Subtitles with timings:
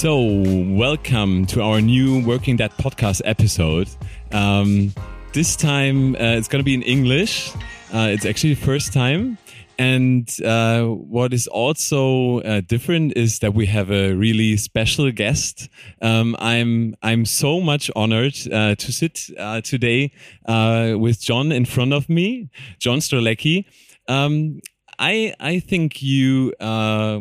[0.00, 3.86] So, welcome to our new Working Dad podcast episode.
[4.32, 4.94] Um,
[5.34, 7.52] this time uh, it's going to be in English.
[7.92, 9.36] Uh, it's actually the first time.
[9.78, 15.68] And uh, what is also uh, different is that we have a really special guest.
[16.00, 20.12] Um, I'm I'm so much honored uh, to sit uh, today
[20.48, 22.48] with John in front of me,
[22.78, 23.66] John Strelecky.
[24.08, 24.60] Um,
[25.00, 27.20] I I think you uh,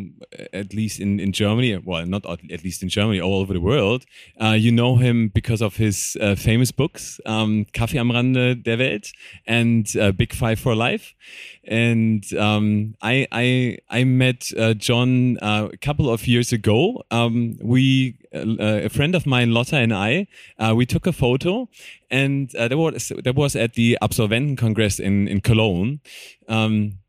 [0.51, 4.05] at least in in Germany, well, not at least in Germany, all over the world,
[4.39, 8.77] uh, you know him because of his uh, famous books, um, Café am Rande der
[8.77, 9.13] Welt
[9.47, 11.15] and uh, Big Five for Life.
[11.63, 17.01] And um, I I I met uh, John uh, a couple of years ago.
[17.11, 20.27] Um, we a friend of mine, Lotta, and I,
[20.75, 21.69] we took a photo,
[22.11, 26.01] and that was that was at the Absolventen Congress in in Cologne.
[26.49, 26.99] Um,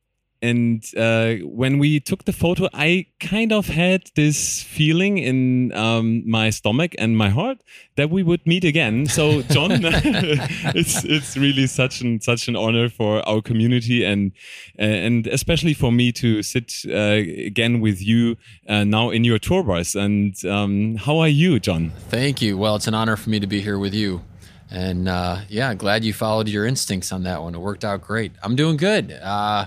[0.43, 6.29] and uh, when we took the photo, I kind of had this feeling in um,
[6.29, 7.63] my stomach and my heart
[7.97, 9.07] that we would meet again.
[9.07, 14.33] So, John, it's it's really such an such an honor for our community and
[14.79, 19.39] uh, and especially for me to sit uh, again with you uh, now in your
[19.39, 19.95] tour bus.
[19.95, 21.91] And um, how are you, John?
[22.09, 22.57] Thank you.
[22.57, 24.23] Well, it's an honor for me to be here with you.
[24.71, 27.55] And uh, yeah, glad you followed your instincts on that one.
[27.55, 28.33] It worked out great.
[28.43, 29.67] I'm doing good uh,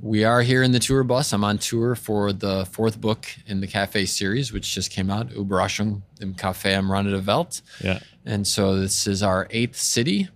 [0.00, 1.32] we are here in the tour bus.
[1.32, 5.30] I'm on tour for the fourth book in the cafe series, which just came out,
[5.30, 7.62] Überraschung im Café am Rande der Welt.
[7.82, 7.98] Yeah.
[8.24, 10.28] And so this is our eighth city.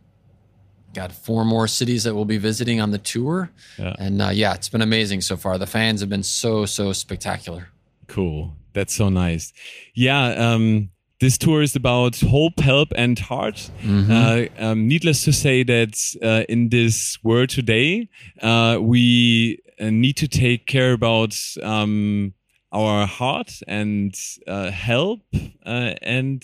[0.95, 3.51] Got four more cities that we'll be visiting on the tour.
[3.79, 3.95] Yeah.
[3.99, 5.59] And uh, yeah, it's been amazing so far.
[5.59, 7.69] The fans have been so, so spectacular.
[8.09, 8.53] Cool.
[8.73, 9.53] That's so nice.
[9.95, 10.27] Yeah.
[10.29, 10.91] Um,
[11.23, 13.71] this tour is about hope, help, and heart.
[13.85, 14.11] Mm-hmm.
[14.11, 18.09] Uh, um, needless to say that uh, in this world today,
[18.43, 22.35] uh, we need to take care about um,
[22.73, 24.13] our heart and
[24.49, 25.21] uh, help
[25.65, 26.43] uh, and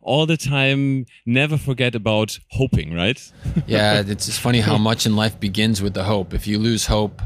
[0.00, 3.32] all the time never forget about hoping, right?
[3.66, 6.32] yeah, it's just funny how much in life begins with the hope.
[6.32, 7.20] If you lose hope,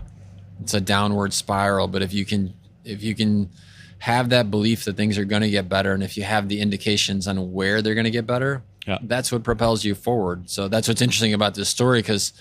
[0.62, 1.86] it's a downward spiral.
[1.86, 3.50] But if you can, if you can
[3.98, 6.60] have that belief that things are going to get better and if you have the
[6.60, 8.98] indications on where they're going to get better yeah.
[9.02, 12.32] that's what propels you forward so that's what's interesting about this story because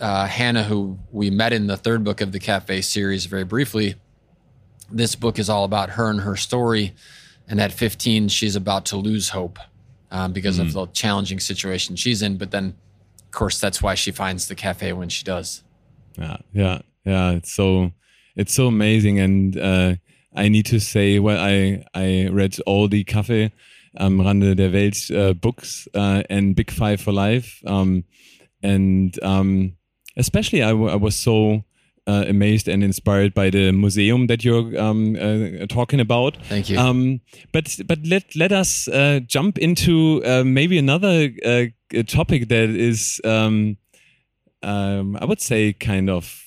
[0.00, 3.94] uh, hannah who we met in the third book of the cafe series very briefly
[4.90, 6.94] this book is all about her and her story
[7.48, 9.58] and at 15 she's about to lose hope
[10.10, 10.62] um, because mm.
[10.62, 12.74] of the challenging situation she's in but then
[13.24, 15.62] of course that's why she finds the cafe when she does
[16.18, 17.90] yeah yeah yeah it's so
[18.36, 19.94] it's so amazing and uh,
[20.36, 23.50] I need to say, well, I I read all the Café
[23.98, 28.04] am Rande der Welt uh, books uh, and Big Five for Life, um,
[28.62, 29.76] and um,
[30.16, 31.64] especially I, I was so
[32.06, 36.36] uh, amazed and inspired by the museum that you're um, uh, talking about.
[36.44, 36.78] Thank you.
[36.78, 37.20] Um,
[37.52, 41.64] but but let let us uh, jump into uh, maybe another uh,
[42.06, 43.76] topic that is um,
[44.62, 46.42] um, I would say kind of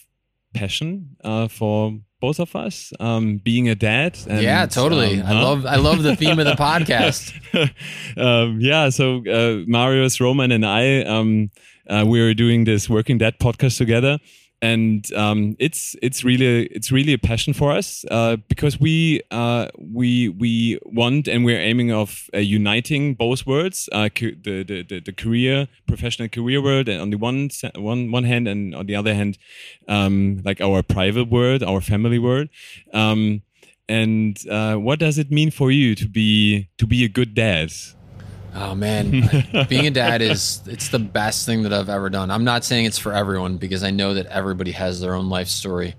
[0.53, 5.22] passion uh, for both of us um, being a dad and, yeah totally.
[5.22, 5.44] um, i huh?
[5.44, 7.34] love i love the theme of the podcast.
[8.18, 11.50] Um, yeah so uh, marius roman and i um,
[11.90, 14.19] uh, we were doing this working dad podcast together
[14.61, 19.67] and um, it's it's really it's really a passion for us uh, because we uh,
[19.77, 24.99] we we want and we're aiming of uh, uniting both worlds uh, the, the, the
[24.99, 28.95] the career professional career world and on the one one one hand and on the
[28.95, 29.37] other hand
[29.87, 32.49] um, like our private world our family world.
[32.93, 33.41] Um,
[33.87, 37.71] and uh, what does it mean for you to be to be a good dad
[38.56, 39.12] Oh man,
[39.69, 42.31] being a dad is it's the best thing that I've ever done.
[42.31, 45.48] I'm not saying it's for everyone because I know that everybody has their own life
[45.48, 45.96] story.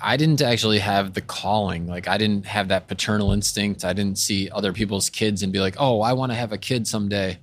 [0.00, 1.86] I didn't actually have the calling.
[1.86, 3.84] Like I didn't have that paternal instinct.
[3.84, 6.58] I didn't see other people's kids and be like, "Oh, I want to have a
[6.58, 7.38] kid someday."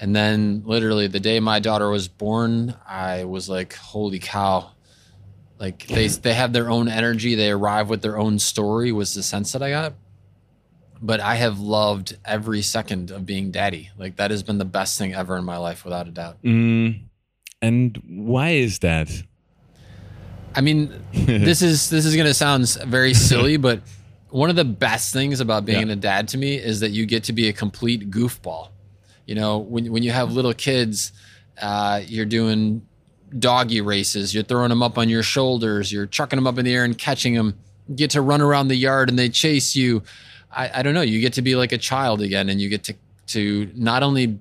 [0.00, 4.70] And then literally the day my daughter was born, I was like, "Holy cow."
[5.58, 9.22] Like they they have their own energy, they arrive with their own story was the
[9.22, 9.94] sense that I got
[11.04, 13.90] but I have loved every second of being daddy.
[13.98, 16.42] Like that has been the best thing ever in my life, without a doubt.
[16.42, 17.02] Mm,
[17.60, 19.10] and why is that?
[20.54, 23.80] I mean, this is this is going to sound very silly, but
[24.30, 25.92] one of the best things about being Yeah.
[25.92, 28.70] a dad to me is that you get to be a complete goofball.
[29.26, 31.12] You know, when when you have little kids,
[31.60, 32.82] uh, you're doing
[33.38, 34.34] doggy races.
[34.34, 35.92] You're throwing them up on your shoulders.
[35.92, 37.58] You're chucking them up in the air and catching them.
[37.88, 40.02] You get to run around the yard and they chase you.
[40.54, 41.02] I, I don't know.
[41.02, 42.94] You get to be like a child again, and you get to
[43.26, 44.38] to not only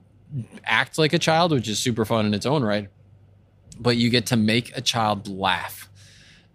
[0.65, 2.89] act like a child, which is super fun in its own right,
[3.79, 5.89] but you get to make a child laugh.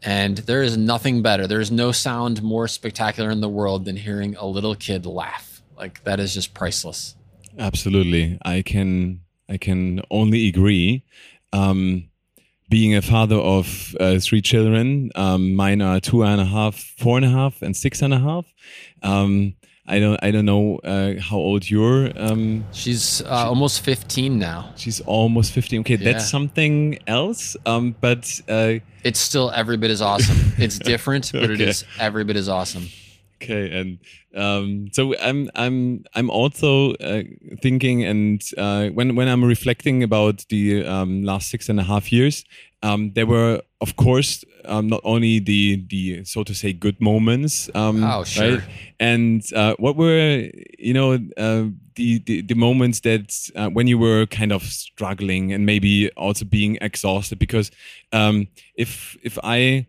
[0.03, 1.47] And there is nothing better.
[1.47, 5.63] There's no sound more spectacular in the world than hearing a little kid laugh.
[5.77, 7.17] Like that is just priceless.
[7.59, 11.05] Absolutely, I can I can only agree.
[11.53, 12.11] Um,
[12.69, 17.17] being a father of uh, three children, um, mine are two and a half, four
[17.17, 18.45] and a half, and six and a half.
[19.03, 19.55] Um,
[19.91, 22.11] I don't I don't know uh, how old you're.
[22.15, 24.71] Um, She's uh, almost 15 now.
[24.77, 25.81] she's almost fifteen.
[25.81, 26.13] Okay, Yeah.
[26.13, 27.57] that's something else.
[27.65, 30.37] Um, but uh, It's still every bit as awesome.
[30.59, 31.69] It's different, but it Okay.
[31.71, 32.89] is every bit as awesome.
[33.41, 33.99] Okay, and
[34.35, 37.23] um, so I'm I'm I'm also uh,
[37.63, 42.11] thinking, and uh, when when I'm reflecting about the um, last six and a half
[42.13, 42.45] years,
[42.83, 47.71] um, there were of course um, not only the the so to say good moments,
[47.77, 48.51] um, Oh, sure.
[48.51, 48.63] right?
[48.99, 53.99] and uh, what were you know uh, the, the the moments that uh, when you
[53.99, 57.71] were kind of struggling and maybe also being exhausted because
[58.13, 59.87] um, if if I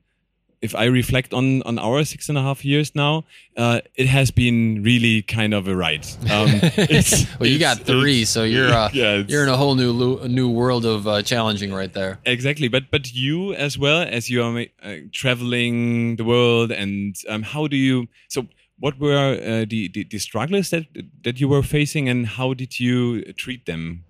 [0.61, 3.23] if I reflect on on our six and a half years now,
[3.57, 6.05] uh, it has been really kind of a ride.
[6.29, 6.59] Um,
[7.39, 10.85] Well, you got three, so you're uh, yeah, you're in a whole new new world
[10.85, 12.19] of uh, challenging right there.
[12.25, 12.67] exactly.
[12.67, 17.67] But but you as well as you are uh, traveling the world, and um, how
[17.67, 18.07] do you?
[18.27, 18.47] So
[18.79, 20.85] what were uh, the, the the struggles that
[21.23, 24.03] that you were facing, and how did you treat them?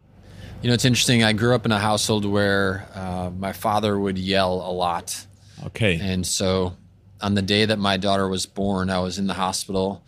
[0.61, 1.23] You know, it's interesting.
[1.23, 5.25] I grew up in a household where uh, my father would yell a lot.
[5.65, 5.99] Okay.
[6.01, 6.75] And so
[7.21, 10.03] on the day that my daughter was born, I was in the hospital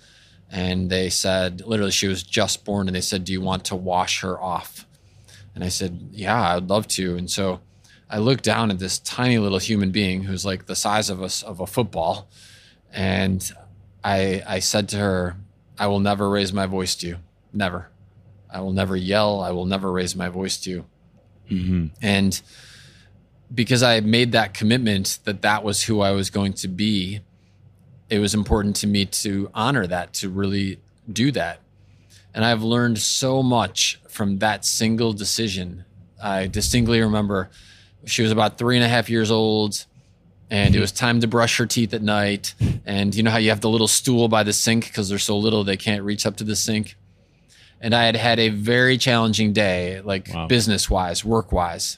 [0.50, 2.88] and they said, literally, she was just born.
[2.88, 4.86] And they said, Do you want to wash her off?
[5.56, 7.16] And I said, Yeah, I'd love to.
[7.16, 7.62] And so
[8.10, 11.44] I looked down at this tiny little human being who's like the size of us
[11.44, 12.30] of a football.
[12.92, 13.50] And
[14.04, 15.38] I, I said to her,
[15.80, 17.18] I will never raise my voice to you.
[17.54, 17.90] Never.
[18.54, 19.40] I will never yell.
[19.40, 20.86] I will never raise my voice to you.
[21.50, 21.86] Mm-hmm.
[22.02, 22.42] And
[23.54, 27.22] because I made that commitment that that was who I was going to be,
[28.10, 30.80] it was important to me to honor that, to really
[31.12, 31.60] do that.
[32.34, 35.84] And I've learned so much from that single decision.
[36.24, 37.50] I distinctly remember
[38.06, 39.86] she was about three and a half years old,
[40.50, 42.54] and it was time to brush her teeth at night.
[42.86, 45.38] And you know how you have the little stool by the sink because they're so
[45.38, 46.96] little they can't reach up to the sink.
[47.80, 50.48] And I had had a very challenging day, like Wow.
[50.48, 51.98] business wise, work wise.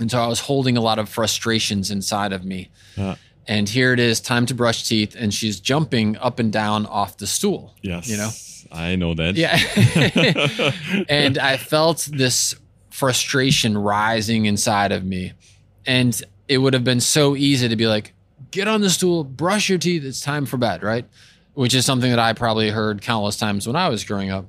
[0.00, 2.70] And so I was holding a lot of frustrations inside of me.
[2.98, 3.14] Uh,
[3.46, 7.18] And here it is, time to brush teeth, and she's jumping up and down off
[7.18, 7.74] the stool.
[7.82, 8.08] yes.
[8.08, 8.30] You know?
[8.72, 9.36] I know that.
[9.36, 9.56] Yeah.
[11.08, 12.54] and I felt this
[12.90, 15.32] frustration rising inside of me.
[15.86, 18.14] And it would have been so easy to be like,
[18.50, 21.04] get on the stool, brush your teeth, it's time for bed, right?
[21.54, 24.46] Which is something that I probably heard countless times when I was growing up.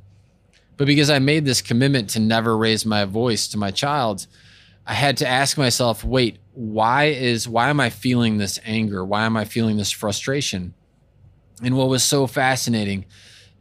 [0.77, 4.25] But because I made this commitment to never raise my voice to my child,
[4.85, 9.03] I had to ask myself, wait, why is why am I feeling this anger?
[9.03, 10.73] Why am I feeling this frustration?
[11.63, 13.05] And what was so fascinating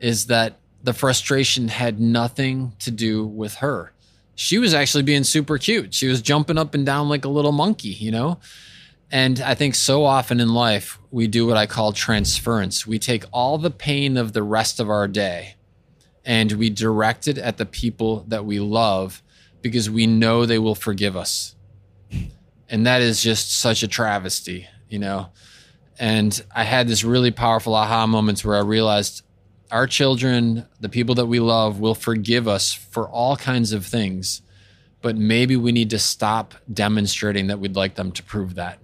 [0.00, 3.92] is that the frustration had nothing to do with her.
[4.34, 5.94] She was actually being super cute.
[5.94, 8.38] She was jumping up and down like a little monkey, you know?
[9.10, 12.86] And I think so often in life, we do what I call transference.
[12.86, 15.54] We take all the pain of the rest of our day
[16.24, 19.22] and we direct it at the people that we love
[19.64, 21.54] because we know they will forgive us.
[22.68, 25.30] And that is just such a travesty, you know?
[25.98, 29.22] And I had this really powerful aha moments where I realized
[29.70, 34.42] our children, the people that we love, will forgive us for all kinds of things.
[35.00, 38.80] But maybe we need to stop demonstrating that we'd like them to prove that.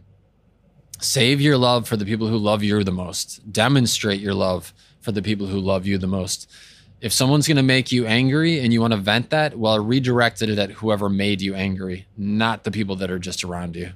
[0.98, 3.52] Save your love for the people who love you the most.
[3.52, 4.72] Demonstrate your love
[5.02, 6.50] for the people who love you the most.
[7.00, 10.42] If someone's going to make you angry and you want to vent that, well, redirect
[10.42, 13.92] it at whoever made you angry, not the people that are just around you.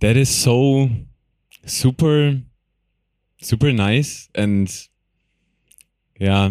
[0.00, 0.88] that is so
[1.66, 2.40] super
[3.40, 4.88] super nice and
[6.18, 6.50] yeah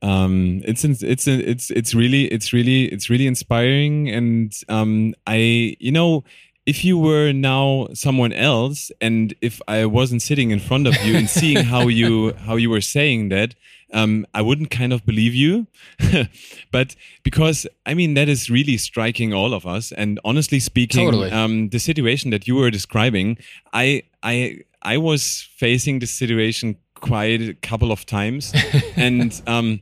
[0.00, 5.92] um it's it's it's it's really it's really it's really inspiring and um i you
[5.92, 6.24] know
[6.64, 11.16] if you were now someone else and if i wasn't sitting in front of you
[11.16, 13.54] and seeing how you how you were saying that
[13.92, 15.66] um, I wouldn't kind of believe you,
[16.72, 19.92] but because I mean that is really striking all of us.
[19.92, 21.30] And honestly speaking, Totally.
[21.30, 23.38] um, the situation that you were describing,
[23.72, 28.52] I I I was facing this situation quite a couple of times,
[28.96, 29.80] and um,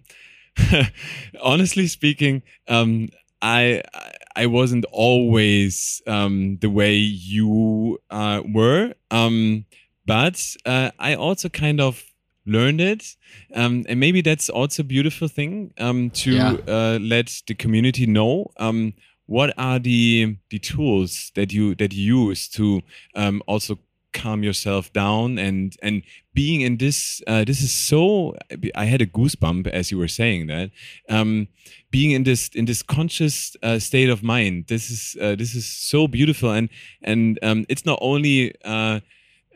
[1.43, 3.09] honestly speaking, um,
[3.41, 4.13] I I
[4.47, 9.65] wasn't always um, the way you uh, were, um,
[10.07, 12.03] but uh, I also kind of
[12.47, 13.17] learned it,
[13.55, 16.57] um, and maybe that's also a beautiful thing um, to Yeah.
[16.67, 18.51] uh, let the community know.
[18.59, 18.95] Um,
[19.27, 22.83] what are the the tools that you that you use to
[23.15, 23.79] um, also
[24.13, 26.03] calm yourself down and and
[26.35, 28.37] being in this uh, this is so
[28.75, 30.71] I had a goosebump as you were saying that
[31.09, 31.49] um,
[31.91, 34.67] being in this in this conscious uh, state of mind.
[34.69, 36.69] This is uh, this is so beautiful and
[37.03, 39.01] and um, it's not only uh,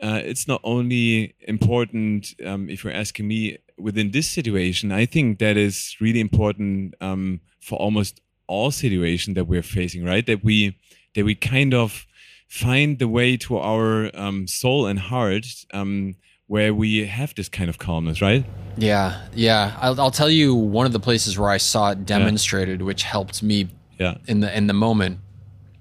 [0.02, 4.92] uh, it's not only important um, if you're asking me within this situation.
[4.92, 10.26] I think that is really important um, for almost all situations that we're facing right?
[10.26, 10.76] That we
[11.14, 12.06] that we kind of
[12.54, 16.14] find the way to our um, soul and heart um,
[16.46, 18.44] where we have this kind of calmness right
[18.76, 19.76] Yeah, yeah.
[19.80, 23.42] I'll, I'll tell you one of the places where I saw it demonstrated, which helped
[23.42, 23.68] me
[23.98, 25.18] yeah in the in the moment.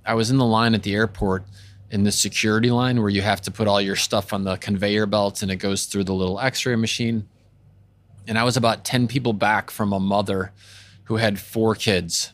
[0.05, 1.45] I was in the line at the airport
[1.89, 5.05] in the security line where you have to put all your stuff on the conveyor
[5.05, 7.27] belt and it goes through the little X-ray machine.
[8.27, 10.51] And I was about ten people back from a mother
[11.05, 12.33] who had four kids,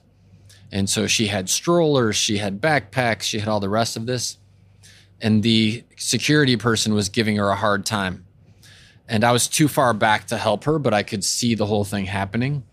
[0.72, 4.38] and so she had strollers, she had backpacks, she had all the rest of this,
[5.22, 8.26] and the security person was giving her a hard time
[9.10, 11.84] and I was too far back to help her, but I could see the whole
[11.84, 12.64] thing happening.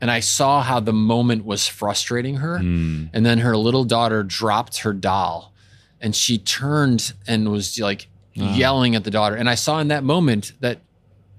[0.00, 2.58] And I saw how the moment was frustrating her.
[2.58, 3.06] Hmm.
[3.12, 5.52] And then her little daughter dropped her doll
[6.00, 8.54] and she turned and was like ah.
[8.54, 9.36] yelling at the daughter.
[9.36, 10.80] And I saw in that moment that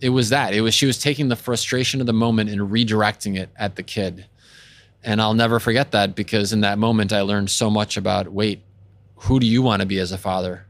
[0.02, 0.54] it was that.
[0.54, 3.84] It was she was taking the frustration of the moment and redirecting it at the
[3.84, 4.26] kid.
[5.04, 8.64] And I'll never forget that because in that moment I learned so much about wait,
[9.16, 10.66] who do you want to be as a father?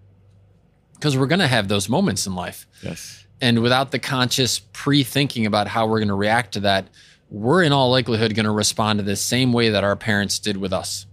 [0.94, 2.68] Because we're going to have those moments in life.
[2.84, 3.26] Yes.
[3.42, 6.88] And without the conscious pre-thinking about how we're going to react to that
[7.32, 10.58] we're in all likelihood going to respond to the same way that our parents did
[10.58, 11.06] with us.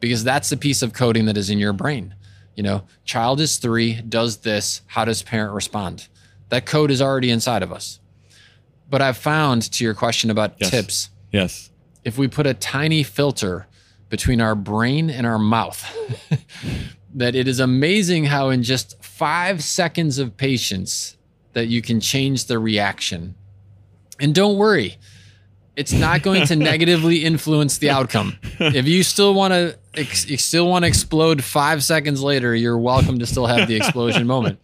[0.00, 2.14] Because that's the piece of coding that is in your brain.
[2.56, 6.08] You know child is 3 does this how does parent respond?
[6.48, 8.00] That code is already inside of us.
[8.88, 10.70] But i've found to your question about Yes.
[10.70, 11.69] tips yes
[12.04, 13.66] if we put a tiny filter
[14.08, 15.84] between our brain and our mouth,
[17.14, 21.16] that it is amazing how in just five seconds of patience
[21.52, 23.34] that you can change the reaction.
[24.18, 24.96] And don't worry,
[25.76, 28.38] it's not going to negatively influence the outcome.
[28.58, 32.78] If you still want to, ex- you still want to explode five seconds later, you're
[32.78, 34.58] welcome to still have the explosion moment.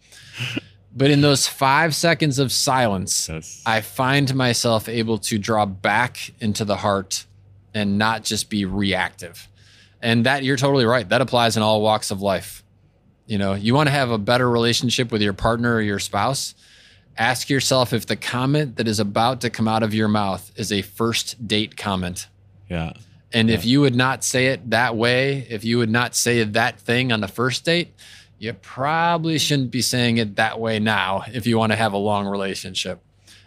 [0.95, 6.31] But in those five seconds of silence, yes I find myself able to draw back
[6.39, 7.26] into the heart
[7.77, 9.47] and not just be reactive.
[10.01, 11.07] And that you're totally right.
[11.07, 12.63] That applies in all walks of life.
[13.25, 16.55] You know, you want to have a better relationship with your partner or your spouse.
[17.17, 20.71] Ask yourself if the comment that is about to come out of your mouth is
[20.71, 22.27] a first date comment.
[22.69, 22.93] yeah
[23.33, 26.79] And if you would not say it that way, if you would not say that
[26.79, 27.93] thing on the first date,
[28.39, 31.97] you probably shouldn't be saying it that way now if you want to have a
[31.97, 33.01] long relationship.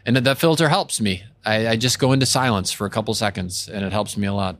[0.04, 1.22] And that- that filter helps me.
[1.44, 4.32] I, I just go into silence for a couple seconds and it helps me a
[4.34, 4.56] lot.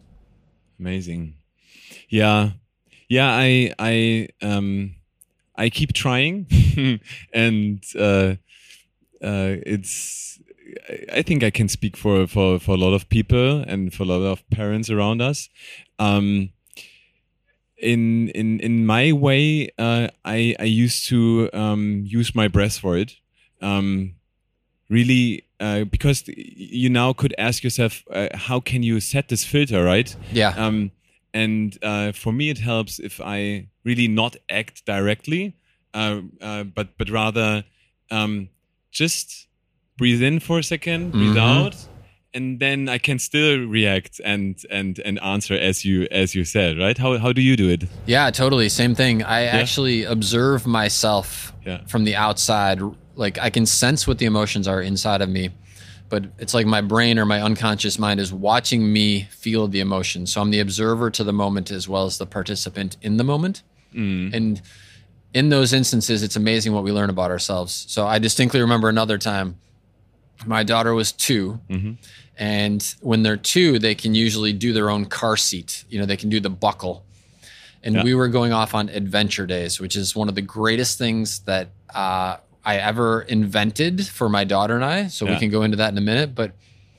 [0.78, 1.34] amazing.
[2.08, 2.50] Yeah.
[3.08, 4.94] Yeah i i um
[5.56, 6.46] i keep trying
[7.34, 8.34] and uh
[9.22, 10.38] uh it's
[11.12, 14.06] I- think i can speak for for for a lot of people and for a
[14.06, 15.48] lot of parents around us.
[15.98, 16.50] Um
[17.76, 22.96] in in in my way uh i i used to um use my breath for
[22.98, 23.16] it
[23.62, 24.14] um
[24.90, 29.84] really uh, because you now could ask yourself uh, how can you set this filter
[29.84, 30.52] right Yeah.
[30.66, 30.90] um,
[31.32, 35.54] and uh, for me, it helps if I really not act directly,
[35.94, 37.62] uh, uh, but but rather
[38.10, 38.48] um,
[38.90, 39.46] just
[39.96, 41.56] breathe in for a 2nd breathe Mhm.
[41.56, 41.76] out,
[42.34, 46.78] and then I can still react and and and answer as you as you said,
[46.78, 46.98] right?
[46.98, 47.84] How how do you do it?
[48.06, 48.68] Yeah, totally.
[48.68, 49.22] Same thing.
[49.22, 51.80] I actually observe myself Yeah.
[51.86, 52.80] from the outside.
[53.20, 55.50] Like I can sense what the emotions are inside of me,
[56.08, 60.26] but it's like my brain or my unconscious mind is watching me feel the emotion.
[60.26, 63.62] So I'm the observer to the moment as well as the participant in the moment.
[63.92, 64.62] And
[65.34, 67.84] in those instances, it's amazing what we learn about ourselves.
[67.88, 69.56] So I distinctly remember another time
[70.46, 71.60] my daughter was 2
[72.38, 75.84] and when they're two, they can usually do their own car seat.
[75.90, 77.04] You know, they can do the buckle.
[77.82, 78.04] And Yeah.
[78.04, 81.68] we were going off on adventure days, which is one of the greatest things that
[81.94, 85.06] uh, I ever invented for my daughter and I.
[85.08, 86.34] So we can go into that in a minute.
[86.34, 86.52] But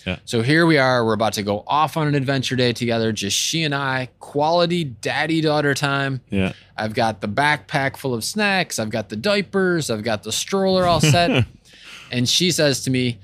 [0.05, 0.17] Yeah.
[0.25, 1.05] So here we are.
[1.05, 4.83] We're about to go off on an adventure day together, just she and I, quality
[4.83, 6.21] daddy daughter time.
[6.29, 6.53] Yeah.
[6.75, 8.79] I've got the backpack full of snacks.
[8.79, 9.91] I've got the diapers.
[9.91, 11.45] I've got the stroller all set.
[12.11, 13.19] and she says to me,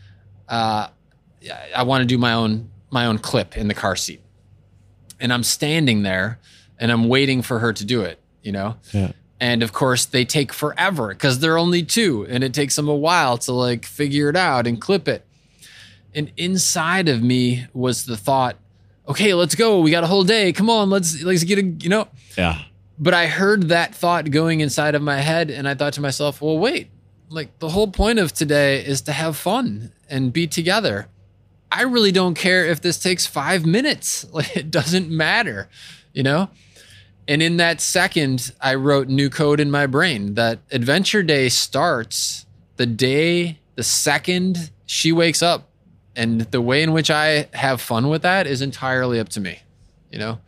[0.47, 0.89] uh,
[1.75, 4.21] I want to do my own my own clip in the car seat.
[5.19, 6.39] And I'm standing there
[6.79, 8.77] and I'm waiting for her to do it, you know?
[8.93, 9.11] Yeah.
[9.39, 12.95] And of course, they take forever because they're only two and it takes them a
[12.95, 15.25] while to like figure it out and clip it.
[16.15, 18.55] And inside of me was the thought,
[19.07, 19.79] okay, let's go.
[19.79, 20.51] We got a whole day.
[20.53, 22.07] Come on, let's let's get a, you know.
[22.37, 22.61] Yeah.
[22.99, 26.41] But I heard that thought going inside of my head and I thought to myself,
[26.41, 26.89] well, wait,
[27.29, 31.07] like the whole point of today is to have fun and be together.
[31.71, 34.25] I really don't care if this takes five minutes.
[34.33, 35.69] Like it doesn't matter,
[36.13, 36.49] you know?
[37.27, 42.45] And in that second, I wrote new code in my brain that adventure day starts
[42.77, 45.69] the day, the second she wakes up.
[46.15, 49.59] And the way in which I have fun with that is entirely up to me,
[50.11, 50.39] you know?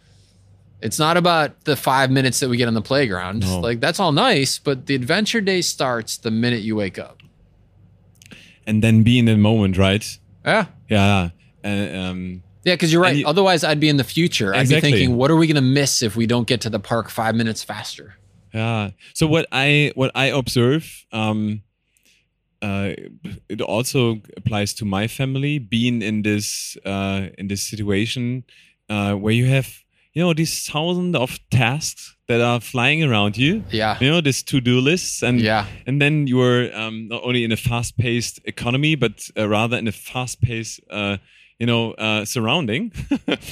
[0.82, 3.42] It's not about the five minutes that we get on the playground.
[3.42, 3.60] No.
[3.60, 7.22] Like that's all nice, but the adventure day starts the minute you wake up.
[8.66, 10.18] And then be in the moment, right?
[10.46, 10.68] Yeah.
[10.88, 11.30] Yeah.
[11.64, 13.16] And, um, Yeah, because you're right.
[13.16, 14.54] you- Otherwise, I'd be in the future.
[14.54, 16.80] I'd be thinking, what are we going to miss if we don't get to the
[16.80, 18.16] park five minutes faster?
[18.54, 18.92] Yeah.
[19.14, 21.62] So what I what I observe, um,
[22.62, 22.92] uh,
[23.48, 25.60] it also applies to my family.
[25.60, 28.44] Being in this uh, in this situation
[28.90, 29.70] uh, where you have
[30.14, 33.64] you know these thousands of tasks that are flying around you.
[33.72, 33.98] Yeah.
[34.02, 35.66] You know, these to do lists, and Yeah.
[35.88, 39.88] and then you're um, not only in a fast paced economy, but uh, rather in
[39.88, 40.82] a fast paced.
[41.60, 42.92] You know, uh, surrounding,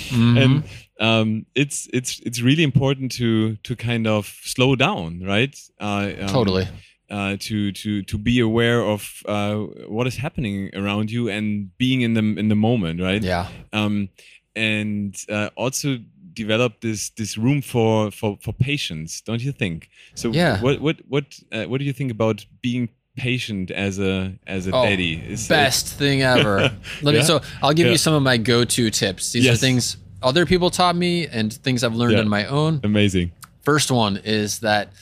[0.09, 0.37] Mm-hmm.
[0.37, 0.63] and
[0.99, 5.55] um, it's it's it's really important to to kind of slow down, right?
[5.81, 6.67] Uh, um, Totally.
[7.09, 9.55] Uh, to to to be aware of uh,
[9.89, 13.23] what is happening around you and being in the in the moment, right?
[13.23, 13.47] Yeah.
[13.73, 14.09] Um,
[14.55, 15.97] and uh, also
[16.33, 19.89] develop this this room for for for patience, don't you think?
[20.15, 20.61] So Yeah.
[20.61, 24.71] what what what uh, what do you think about being patient as a as a
[24.71, 25.15] Oh, daddy?
[25.15, 26.71] Is it- Best thing ever.
[27.01, 27.23] Let me.
[27.23, 27.93] So I'll give Yeah.
[27.93, 29.31] you some of my go-to tips.
[29.33, 32.19] These are things other people taught me and things I've learned Yeah.
[32.21, 32.79] on my own.
[32.83, 33.31] amazing?
[33.61, 34.93] First one is that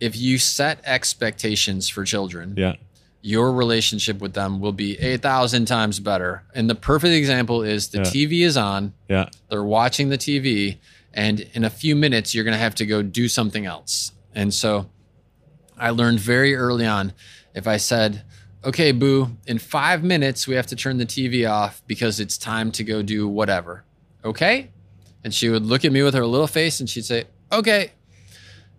[0.00, 2.74] if you set expectations for children, Yeah.
[3.22, 6.42] your relationship with them will be a thousand times better.
[6.54, 8.04] And the perfect example is the Yeah.
[8.04, 8.92] TV is on.
[9.08, 9.28] Yeah.
[9.48, 10.76] they're watching the TV,
[11.14, 14.12] and in a few minutes, you're going to have to go do something else.
[14.34, 14.86] And so
[15.78, 17.12] I learned very early on
[17.54, 18.22] if I said,
[18.64, 22.72] okay, boo, in five minutes, we have to turn the TV off because it's time
[22.72, 23.84] to go do whatever.
[24.24, 24.70] Okay?
[25.22, 27.92] And she would look at me with her little face and she'd say, okay.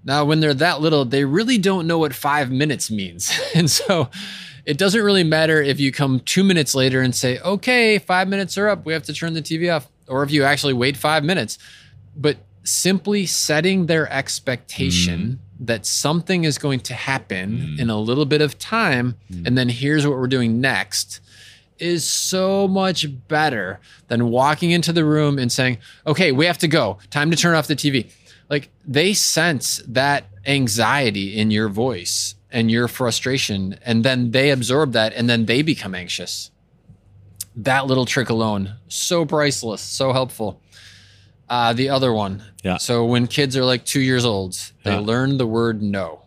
[0.03, 3.39] Now, when they're that little, they really don't know what five minutes means.
[3.55, 4.09] and so
[4.65, 8.57] it doesn't really matter if you come two minutes later and say, okay, five minutes
[8.57, 8.85] are up.
[8.85, 9.89] We have to turn the TV off.
[10.07, 11.57] Or if you actually wait five minutes.
[12.15, 15.44] But simply setting their expectation mm-hmm.
[15.59, 17.79] That something is going to happen mm.
[17.79, 19.45] in a little bit of time, mm.
[19.47, 21.21] and then here's what we're doing next
[21.77, 26.67] is so much better than walking into the room and saying, okay, we have to
[26.67, 26.97] go.
[27.09, 28.09] Time to turn off the TV.
[28.49, 34.93] Like they sense that anxiety in your voice and your frustration, and then they absorb
[34.93, 36.51] that and then they become anxious.
[37.55, 40.61] That little trick alone, so priceless, so helpful.
[41.49, 42.43] Uh, the other one.
[42.63, 42.77] Yeah.
[42.77, 44.99] So when kids are like two years old, they Yeah.
[44.99, 46.23] learn the word no.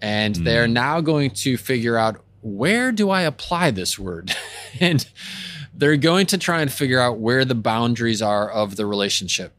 [0.00, 4.34] And they're now going to figure out where do I apply this word?
[4.80, 5.08] and
[5.74, 9.52] they're going to try and figure out where the boundaries are of the relationship.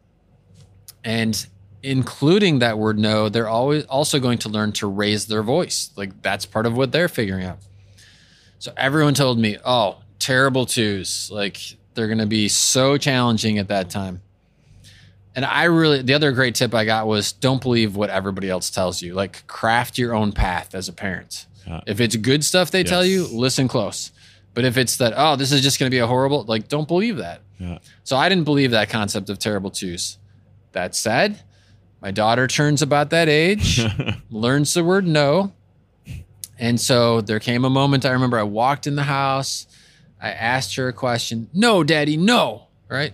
[1.03, 1.45] And
[1.83, 5.91] including that word no, they're always also going to learn to raise their voice.
[5.95, 7.59] Like that's part of what they're figuring out.
[8.59, 11.29] So everyone told me, oh, terrible twos.
[11.31, 11.57] Like
[11.93, 14.21] they're going to be so challenging at that time.
[15.39, 18.69] And I really, the other great tip I got was don't believe what everybody else
[18.69, 19.13] tells you.
[19.13, 21.45] Like craft your own path as a parent.
[21.65, 21.79] Yeah.
[21.87, 24.11] If it's good stuff they tell you, listen close.
[24.53, 26.89] But if it's that, oh, this is just going to be a horrible, like, don't
[26.89, 27.39] believe that.
[27.57, 27.77] Yeah.
[28.03, 30.17] So I didn't believe that concept of terrible twos.
[30.73, 31.41] That said,
[32.01, 33.81] my daughter turns about that age,
[34.29, 35.53] learns the word no.
[36.57, 39.67] And so there came a moment I remember I walked in the house.
[40.21, 41.49] I asked her a question.
[41.53, 42.67] No, daddy, no.
[42.89, 43.13] Right.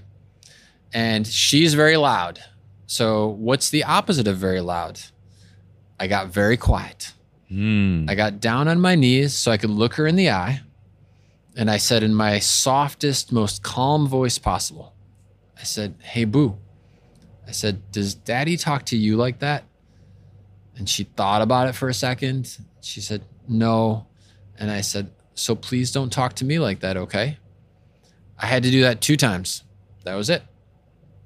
[0.96, 2.40] And she's very loud.
[2.88, 5.02] So what's the opposite of very loud?
[6.00, 7.12] I got very quiet.
[7.52, 8.10] Mm.
[8.10, 10.62] I got down on my knees so I could look her in the eye.
[11.58, 14.94] And I said, in my softest, most calm voice possible,
[15.60, 16.58] I said, Hey, boo.
[17.46, 19.66] I said, Does daddy talk to you like that?
[20.78, 22.58] And she thought about it for a second.
[22.80, 24.08] She said, No.
[24.58, 27.38] And I said, So please don't talk to me like that, okay?
[28.40, 29.64] I had to do that two times.
[30.06, 30.42] That was it.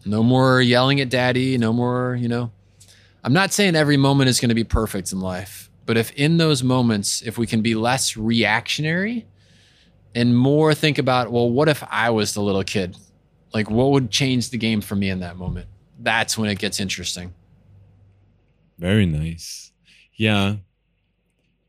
[0.09, 1.55] No more yelling at daddy.
[1.59, 2.51] No more, you know.
[3.23, 6.37] I'm not saying every moment is going to be perfect in life, but if in
[6.37, 9.27] those moments, if we can be less reactionary
[10.15, 12.97] and more think about, well, what if I was the little kid?
[13.53, 15.67] Like, what would change the game for me in that moment?
[15.99, 17.33] That's when it gets interesting.
[18.79, 19.71] Very nice.
[20.15, 20.55] Yeah.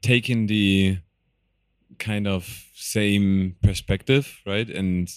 [0.01, 0.99] Taking the
[1.99, 4.69] kind of same perspective, right?
[4.69, 5.13] And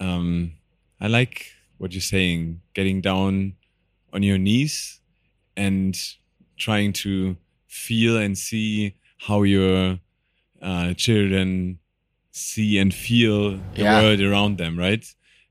[0.00, 0.54] um,
[1.00, 1.52] I like
[1.84, 3.52] what you're saying, getting down
[4.14, 5.02] on your knees
[5.54, 5.94] and
[6.56, 9.98] trying to feel and see how your
[10.62, 11.78] uh, children
[12.32, 14.00] see and feel the Yeah.
[14.00, 15.04] world around them, right?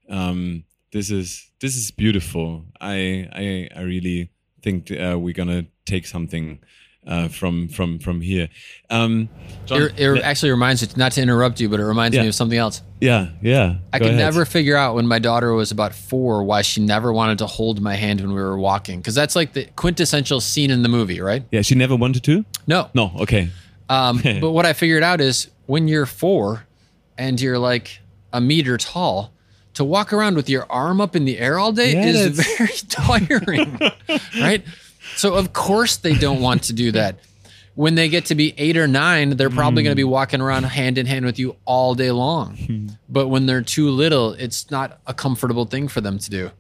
[0.10, 2.66] Um, this is this is beautiful.
[2.82, 4.32] I I, I really
[4.64, 6.60] think uh, we're gonna take something
[7.08, 8.50] uh, from from from here.
[8.90, 9.30] Um,
[9.66, 12.24] John, It, it actually reminds me, not to interrupt you, but it reminds Yeah.
[12.24, 12.82] me of something else.
[13.02, 13.76] yeah, yeah.
[13.92, 14.20] I could ahead.
[14.20, 17.82] never figure out when my daughter was about four why she never wanted to hold
[17.82, 19.00] my hand when we were walking.
[19.00, 21.44] Because that's like the quintessential scene in the movie, right?
[21.52, 22.46] Yeah, she never wanted to.
[22.68, 22.90] No.
[22.94, 23.50] No, okay.
[23.90, 26.66] Um, but what I figured out is when you're four
[27.18, 28.00] and you're like
[28.32, 29.32] a meter tall,
[29.76, 32.58] to walk around with your arm up in the air all day Yeah, is that's-
[32.58, 33.80] very tiring,
[34.40, 34.64] right?
[35.16, 37.20] So of course they don't want to do that.
[37.76, 40.10] When they get to be eight or nine, they're probably going to be hmm.
[40.12, 42.56] walking around hand in hand with you all day long.
[42.56, 42.88] Hmm.
[43.10, 46.52] but when they're too little, it's not a comfortable thing for them to do.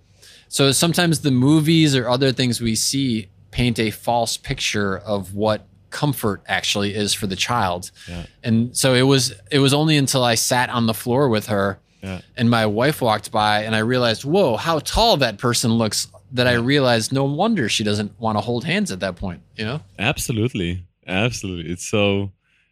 [0.47, 5.67] So sometimes the movies or other things we see paint a false picture of what
[5.93, 7.91] comfort actually is for the child.
[8.09, 8.25] Yeah.
[8.43, 11.79] And so it was it was only until I sat on the floor with her
[12.01, 12.21] Yeah.
[12.35, 16.47] and my wife walked by and I realized, "Whoa, how tall that person looks." That
[16.47, 19.81] I realized no wonder she doesn't want to hold hands at that point, you know?
[19.99, 21.71] Absolutely, absolutely.
[21.71, 22.31] It's so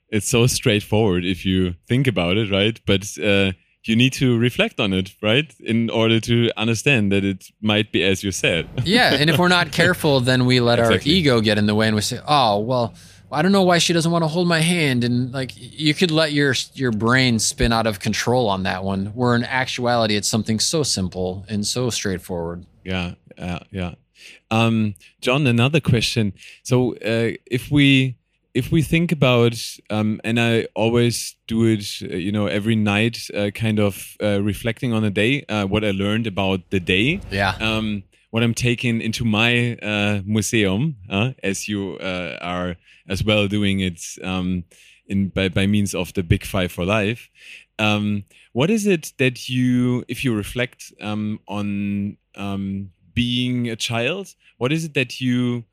[0.09, 2.79] it's so straightforward if you think about it, right?
[2.85, 3.51] But uh,
[3.83, 8.03] you need to reflect on it, right, in order to understand that it might be
[8.03, 8.67] as you said.
[8.83, 11.11] Yeah, and if we're not careful, then we let Exactly.
[11.11, 12.93] our ego get in the way, and we say, "Oh, well,
[13.31, 16.11] I don't know why she doesn't want to hold my hand." And like, you could
[16.11, 19.07] let your your brain spin out of control on that one.
[19.15, 22.65] Where in actuality, it's something so simple and so straightforward.
[22.83, 23.93] yeah, yeah, yeah.
[24.51, 26.33] Um, John, another question.
[26.63, 28.17] So, uh, if we
[28.53, 29.55] if we think about,
[29.89, 34.41] um, and I always do it, uh, you know, every night, uh, kind of uh,
[34.41, 37.21] reflecting on the day, uh, what I learned about the day.
[37.31, 37.55] Yeah.
[37.61, 42.77] um, what I'm taking into my uh, museum, uh, as you uh, are
[43.07, 44.63] as well doing it um,
[45.05, 47.29] in by, by means of the Big Five for Life.
[47.77, 48.23] Um,
[48.53, 54.71] what is it that you, if you reflect um, on um, being a child, what
[54.71, 55.65] is it that you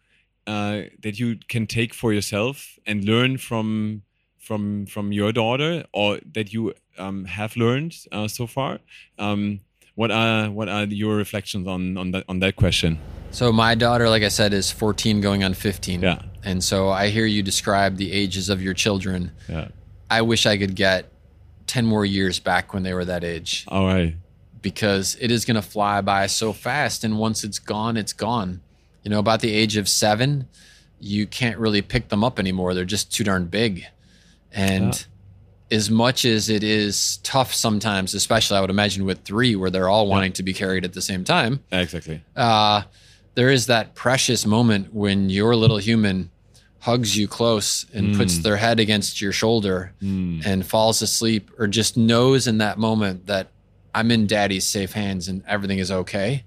[0.47, 4.03] uh, that you can take for yourself and learn from
[4.39, 8.79] from from your daughter, or that you um, have learned uh, so far?
[9.19, 9.61] Um,
[9.95, 12.99] what are what are your reflections on on that on that question?
[13.31, 16.01] So my daughter, like I said, is 14 going on 15.
[16.01, 16.23] Yeah.
[16.45, 19.33] And so I hear you describe the ages of your children.
[19.49, 19.69] Yeah.
[20.11, 21.13] I wish I could get
[21.67, 23.67] 10 more years back when they were that age.
[23.69, 24.17] All right.
[24.71, 28.61] Because it is going to fly by so fast and once it's gone it's gone.
[29.03, 30.49] You know about the age of seven
[31.01, 32.75] you can't really pick them up anymore.
[32.75, 33.85] They're just too darn big.
[34.53, 35.07] And
[35.71, 39.89] as much as it is tough sometimes especially i would imagine with three where they're
[39.91, 42.23] all wanting to be carried at the same time Exactly.
[42.35, 42.81] uh,
[43.35, 46.31] there is that precious moment when your little human
[46.81, 51.97] hugs you close and puts their head against your shoulder and falls asleep or just
[51.99, 53.49] knows in that moment that
[53.99, 56.45] I'm in daddy's safe hands and everything is okay.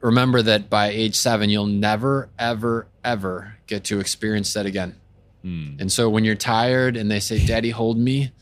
[0.00, 4.94] Remember that by age seven, you'll never, ever, ever get to experience that again.
[5.80, 8.32] And so when you're tired and they say, Daddy, hold me,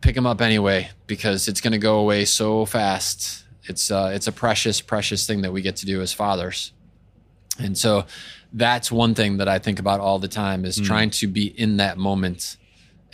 [0.00, 3.44] pick them up anyway because it's going to go away so fast.
[3.64, 6.72] It's uh, it's a precious, precious thing that we get to do as fathers.
[7.60, 8.06] And so
[8.52, 11.76] that's one thing that I think about all the time is trying to be in
[11.76, 12.56] that moment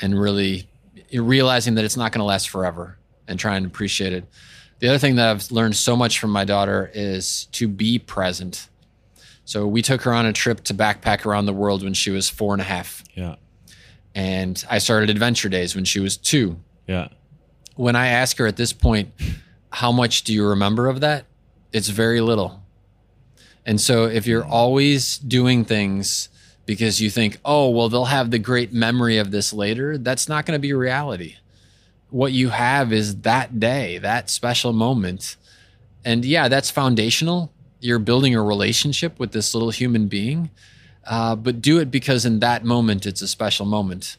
[0.00, 0.68] and really
[1.12, 2.97] realizing that it's not going to last forever
[3.28, 4.24] and try and appreciate it.
[4.80, 8.68] The other thing that I've learned so much from my daughter is to be present.
[9.44, 12.28] So we took her on a trip to backpack around the world when she was
[12.28, 13.02] four and a half.
[13.14, 13.36] Yeah.
[14.14, 16.58] And I started Adventure Days when she was two.
[16.86, 17.08] Yeah.
[17.76, 19.12] When I ask her at this point,
[19.70, 21.24] how much do you remember of that?
[21.72, 22.62] It's very little.
[23.64, 26.28] And so if you're always doing things
[26.64, 30.46] because you think, oh, well, they'll have the great memory of this later, that's not
[30.46, 31.36] going to be reality.
[32.10, 35.36] What you have is that day, that special moment.
[36.04, 37.52] And yeah, that's foundational.
[37.80, 40.50] You're building a relationship with this little human being,
[41.06, 44.16] uh, but do it because in that moment, it's a special moment.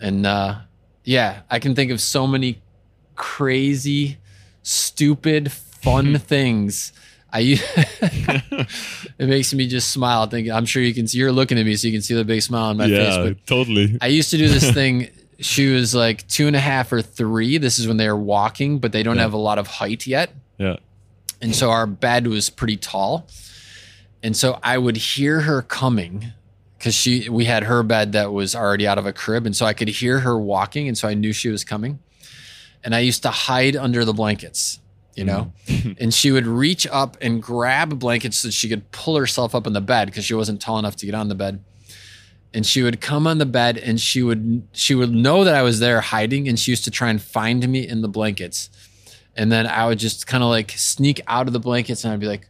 [0.00, 0.60] And uh,
[1.04, 2.60] yeah, I can think of so many
[3.14, 4.18] crazy,
[4.62, 6.92] stupid, fun things.
[7.32, 7.40] I
[9.18, 10.26] it makes me just smile.
[10.26, 11.18] Think I'm sure you can see.
[11.18, 13.14] You're looking at me, so you can see the big smile on my face.
[13.16, 13.96] yeah, But totally.
[14.02, 15.08] I used to do this thing.
[15.42, 17.58] She was like two and a half or three.
[17.58, 19.22] This is when they were walking, but they don't Yeah.
[19.22, 20.30] have a lot of height yet.
[20.58, 20.76] yeah.
[21.40, 23.26] And so our bed was pretty tall.
[24.22, 26.26] And so I would hear her coming
[26.78, 29.44] because she we had her bed that was already out of a crib.
[29.46, 30.86] And so I could hear her walking.
[30.86, 31.98] And so I knew she was coming.
[32.84, 34.78] And I used to hide under the blankets,
[35.16, 35.52] you know?
[35.66, 35.92] Mm-hmm.
[36.00, 39.72] and she would reach up and grab blankets so she could pull herself up in
[39.72, 41.58] the bed because she wasn't tall enough to get on the bed.
[42.54, 45.62] And she would come on the bed and she would she would know that I
[45.62, 48.68] was there hiding and she used to try and find me in the blankets.
[49.34, 52.20] And then I would just kind of like sneak out of the blankets and I'd
[52.20, 52.48] be like,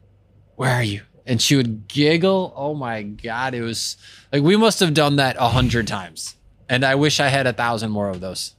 [0.56, 1.02] Where are you?
[1.24, 2.52] And she would giggle.
[2.56, 3.54] Oh my God.
[3.54, 3.96] It was
[4.32, 6.36] like we must have done that a hundred times.
[6.68, 8.54] And I wish I had a thousand more of those.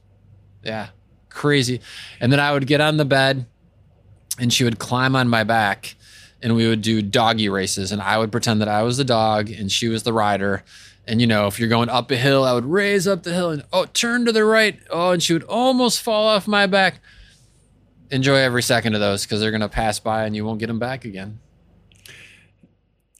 [0.62, 0.88] Yeah.
[1.28, 1.80] Crazy.
[2.20, 3.46] And then I would get on the bed
[4.38, 5.96] and she would climb on my back
[6.42, 7.90] and we would do doggy races.
[7.90, 10.62] And I would pretend that I was the dog and she was the rider.
[11.06, 13.50] And you know, if you're going up a hill, I would raise up the hill
[13.50, 14.78] and oh, turn to the right.
[14.90, 17.00] Oh, and she would almost fall off my back
[18.10, 20.68] enjoy every second of those because they're going to pass by and you won't get
[20.68, 21.40] them back again.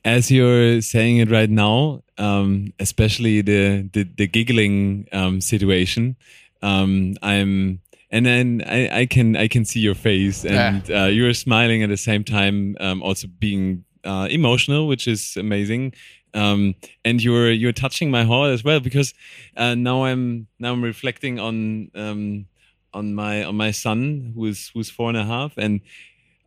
[0.05, 6.17] as you're saying it right now, um, especially the the, the giggling um, situation,
[6.63, 11.35] um, I'm and then I, I can I can see your face and uh, you're
[11.35, 15.95] smiling at the same time, um, also being uh, emotional, which is amazing.
[16.35, 19.15] Um, and you're you're touching my heart as well because
[19.57, 22.47] uh, now I'm now I'm reflecting on um,
[22.93, 25.81] on my on my son who's who's four and a half and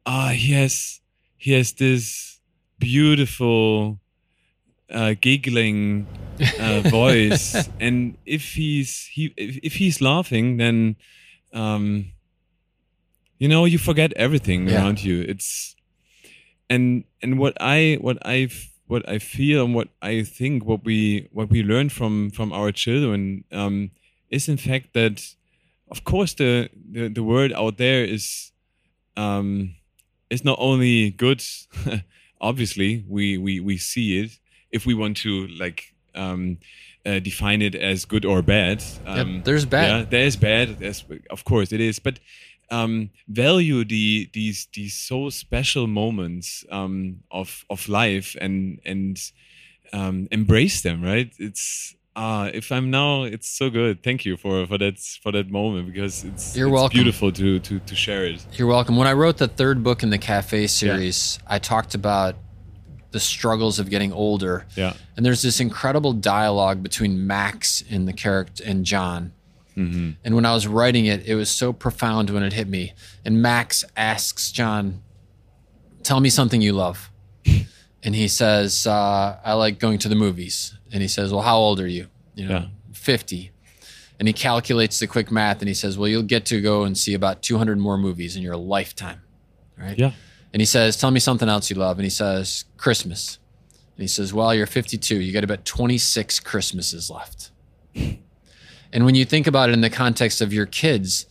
[0.06, 1.00] ah he has
[1.38, 2.39] he has this
[2.80, 4.00] beautiful
[4.91, 6.08] uh, giggling
[6.60, 10.95] uh, voice and if he's he if, if he's laughing then
[11.54, 12.12] um
[13.39, 14.84] you know you forget everything Yeah.
[14.84, 15.76] around you it's
[16.69, 21.28] and and what i what i've what i feel and what i think what we
[21.32, 23.91] what we learn from from our children um
[24.30, 25.36] is in fact that
[25.91, 28.52] of course the the, the word out there is
[29.15, 29.76] um
[30.30, 31.43] is not only good
[32.41, 34.39] obviously we we we see it
[34.71, 36.58] if we want to like um
[37.06, 39.88] uh, define it as good or bad um there's bad.
[39.88, 42.19] yeah there is bad there's of course it is but
[42.69, 49.32] um value the these these so special moments um of of life and and
[49.93, 54.65] um embrace them right it's uh if i'm now it's so good thank you for
[54.67, 56.97] for that for that moment because it's You're it's welcome.
[56.97, 58.97] beautiful to to to share it You're welcome.
[58.97, 62.36] When I wrote the third book in the cafe series, I talked about
[63.12, 64.65] the struggles of getting older.
[64.75, 69.32] yeah And there's this incredible dialogue between Max and the character and John.
[69.78, 72.94] And when I was writing it, it was so profound when it hit me.
[73.24, 75.02] And Max asks John,
[76.04, 77.12] "Tell me something you love."
[78.04, 81.58] And he says, uh, "I like going to the movies." And he says, "Well, how
[81.58, 82.66] old are you?" You know, Yeah.
[82.94, 83.52] fifty.
[84.20, 86.98] And he calculates the quick math, and he says, "Well, you'll get to go and
[86.98, 89.22] see about two hundred more movies in your lifetime."
[89.78, 89.98] Right?
[90.00, 90.12] yeah
[90.54, 91.98] And he says, Tell me something else you love.
[92.00, 93.38] And he says, Christmas.
[93.96, 95.20] And he says, Well, you're 52.
[95.20, 97.52] You got about 26 Christmases left.
[98.93, 101.26] and when you think about it in the context of your kids,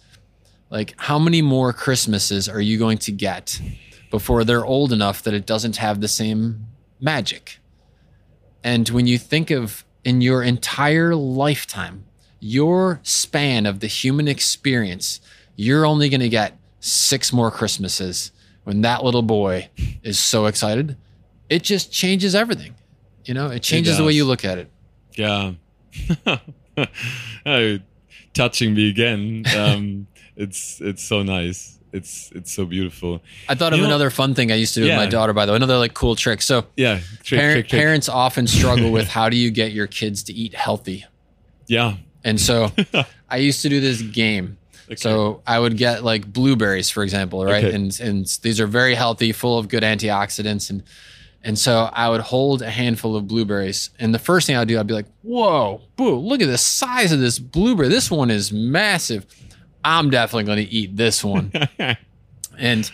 [0.71, 3.61] like how many more Christmases are you going to get
[4.11, 6.67] before they're old enough that it doesn't have the same
[7.01, 7.59] magic?
[8.63, 12.05] And when you think of in your entire lifetime,
[12.41, 15.21] your span of the human experience,
[15.55, 18.33] you're only going to get six more Christmases
[18.65, 19.69] when that little boy
[20.03, 20.97] is so excited.
[21.49, 22.75] It just changes everything.
[23.25, 24.71] You know, it changes the way you look at it.
[25.15, 25.53] Yeah.
[27.47, 27.79] oh,
[28.35, 29.45] touching me again.
[29.57, 31.79] Um, it's it's so nice.
[31.93, 33.23] It's it's so beautiful.
[33.49, 35.47] I thought of know- another fun thing I used to do with my daughter, by
[35.47, 36.43] the way, another like cool trick.
[36.43, 37.01] So, Yeah.
[37.23, 37.81] Trick, parent, trick, trick.
[37.81, 41.05] parents often struggle with how do you get your kids to eat healthy?
[41.69, 41.97] Yeah.
[42.25, 42.71] And so
[43.31, 44.59] I used to do this game.
[44.97, 47.65] So I would get like blueberries, for example, right?
[47.65, 47.75] Okay.
[47.75, 50.83] And and these are very healthy, full of good antioxidants, and
[51.47, 54.79] and so I would hold a handful of blueberries, and the first thing I'd do,
[54.79, 56.17] I'd be like, "Whoa, boo!
[56.17, 57.89] Look at the size of this blueberry.
[57.89, 59.25] This one is massive.
[59.85, 61.53] I'm definitely going to eat this one."
[62.59, 62.91] and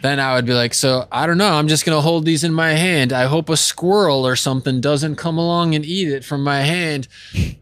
[0.00, 1.52] then I would be like, so I don't know.
[1.52, 3.12] I'm just gonna hold these in my hand.
[3.12, 7.08] I hope a squirrel or something doesn't come along and eat it from my hand.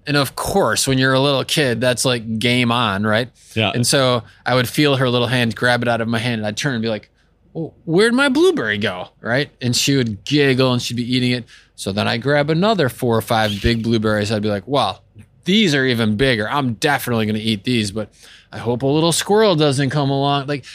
[0.07, 3.31] And of course, when you're a little kid, that's like game on, right?
[3.55, 3.72] Yeah.
[3.75, 6.46] And so I would feel her little hand grab it out of my hand, and
[6.46, 7.11] I'd turn and be like,
[7.56, 9.50] well, "Where'd my blueberry go?" Right?
[9.60, 11.44] And she would giggle and she'd be eating it.
[11.74, 14.30] So then I grab another four or five big blueberries.
[14.30, 15.02] I'd be like, "Well,
[15.46, 16.48] these are even bigger.
[16.48, 18.12] I'm definitely going to eat these, but
[18.52, 20.46] I hope a little squirrel doesn't come along.
[20.46, 20.66] Like,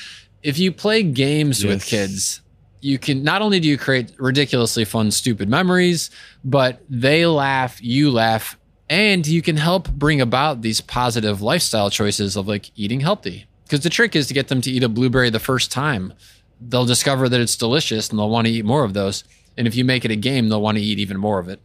[0.42, 2.42] if you play games with kids,
[2.80, 6.10] you can not only do you create ridiculously fun, stupid memories,
[6.44, 8.58] but they laugh, you laugh,
[8.90, 13.46] and you can help bring about these positive lifestyle choices of like eating healthy.
[13.64, 16.14] Because the trick is to get them to eat a blueberry the first time.
[16.62, 19.24] They'll discover that it's delicious and they'll want to eat more of those.
[19.58, 21.60] And if you make it a game, they'll want to eat even more of it.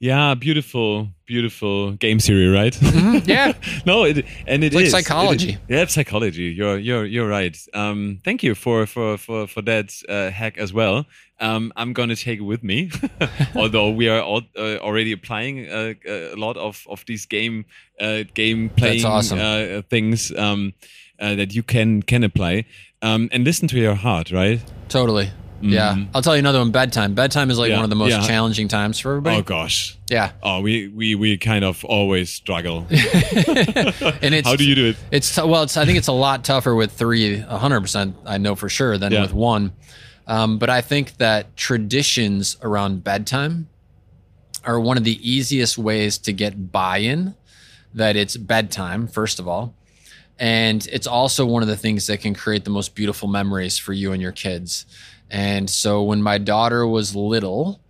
[0.00, 2.76] Yeah, beautiful, beautiful game theory, right?
[3.26, 3.52] Yeah.
[3.86, 4.92] no, it and it like is.
[4.92, 5.54] psychology.
[5.54, 6.44] It- yeah, psychology.
[6.56, 7.58] You're you're you're right.
[7.74, 11.04] Um, thank you for for for for that uh, hack as well.
[11.40, 12.90] Um, I'm gonna take it with me,
[13.56, 17.64] although we are all, uh, already applying uh, a lot of of these game
[18.00, 19.38] uh, game playing awesome.
[19.40, 20.74] uh, things um,
[21.18, 22.66] uh, that you can can apply.
[23.02, 24.60] Um, and listen to your heart, right?
[24.88, 25.30] Totally.
[25.60, 26.04] Yeah.
[26.14, 27.14] I'll tell you another one bedtime.
[27.14, 27.72] Bedtime is like Mm-hmm.
[27.72, 28.26] Yeah, one of the most yeah.
[28.26, 29.36] challenging times for everybody.
[29.38, 29.96] Oh gosh.
[30.08, 30.30] Yeah.
[30.42, 32.86] Oh, we we we kind of always struggle.
[32.90, 34.96] And it's How do you do it?
[35.10, 38.16] It's well, it's I think it's a lot tougher with three, hundred percent.
[38.24, 39.22] I know for sure than Yeah.
[39.22, 39.72] with one.
[40.28, 43.68] Um, but I think that traditions around bedtime
[44.64, 47.34] are one of the easiest ways to get buy-in.
[47.94, 49.74] That it's bedtime, first of all,
[50.38, 53.92] and it's also one of the things that can create the most beautiful memories for
[53.92, 54.86] you and your kids.
[55.30, 57.80] And so when my daughter was little,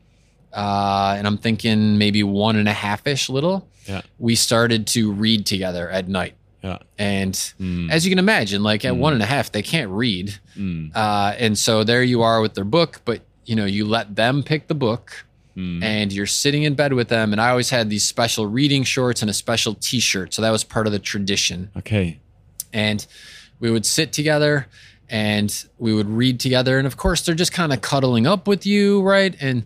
[0.53, 4.01] uh, and I'm thinking maybe one and a half ish little, Yeah.
[4.19, 6.35] we started to read together at night.
[6.65, 6.79] Yeah.
[6.99, 7.91] And Mm.
[7.91, 10.35] as you can imagine, like at one and a half, they can't read.
[10.57, 10.91] Mm.
[10.95, 14.43] Uh, and so there you are with their book, but you know, you let them
[14.43, 15.25] pick the book
[15.57, 15.83] Mm.
[15.83, 17.33] and you're sitting in bed with them.
[17.33, 20.35] And I always had these special reading shorts and a special t shirt.
[20.35, 21.71] So that was part of the tradition.
[21.77, 22.19] Okay.
[22.73, 23.07] And
[23.61, 24.67] we would sit together
[25.09, 26.79] and we would read together.
[26.79, 29.35] And of course, they're just kind of cuddling up with you, right?
[29.41, 29.65] And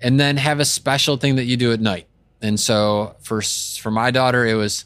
[0.00, 2.06] and then have a special thing that you do at night.
[2.42, 4.84] And so for for my daughter, it was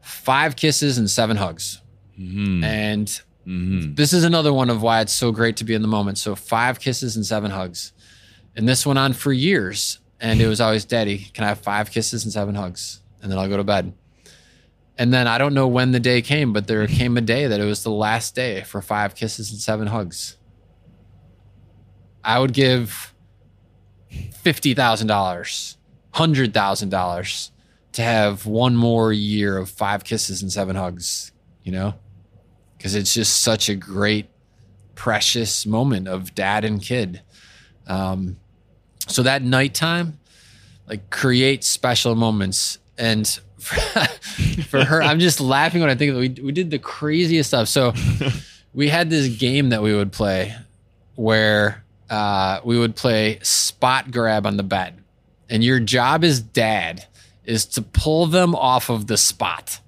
[0.00, 1.80] five kisses and seven hugs.
[2.18, 2.62] Mhm.
[2.62, 3.96] And Mhm.
[3.96, 6.18] this is another one of why it's so great to be in the moment.
[6.18, 7.92] So five kisses and seven hugs.
[8.56, 9.98] And this went on for years.
[10.20, 13.00] And it was always, Daddy, can I have five kisses and seven hugs?
[13.20, 13.92] And then I'll go to bed.
[14.96, 17.60] And then I don't know when the day came, but there came a day that
[17.60, 20.36] it was the last day for five kisses and seven hugs.
[22.22, 23.12] I would give
[24.12, 25.76] $50,000,
[26.14, 27.50] $100,000
[27.92, 31.94] to have one more year of five kisses and seven hugs, you know?
[32.76, 34.28] Because it's just such a great,
[34.94, 37.22] precious moment of dad and kid.
[37.86, 38.36] Um,
[39.08, 40.18] so that nighttime,
[40.88, 42.78] like create special moments.
[42.96, 44.04] And for,
[44.68, 46.38] for her, I'm just laughing when I think of it.
[46.38, 47.68] We, we did the craziest stuff.
[47.68, 47.92] So
[48.74, 50.54] we had this game that we would play
[51.16, 54.98] where uh, we would play spot grab on the bed.
[55.48, 57.06] And your job as dad
[57.44, 59.80] is to pull them off of the spot.